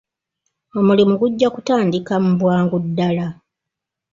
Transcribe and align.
Omulimu 0.77 1.13
gujja 1.21 1.47
kutandika 1.55 2.13
mu 2.23 2.31
bwangu 2.39 2.77
ddaala. 2.85 3.27